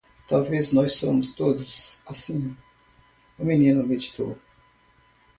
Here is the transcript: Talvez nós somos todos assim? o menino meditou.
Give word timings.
Talvez 0.27 0.73
nós 0.73 0.93
somos 0.95 1.31
todos 1.33 2.01
assim? 2.07 2.57
o 3.37 3.45
menino 3.45 3.85
meditou. 3.85 4.35